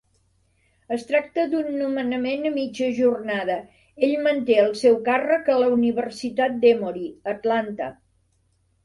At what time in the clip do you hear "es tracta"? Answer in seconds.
0.95-1.43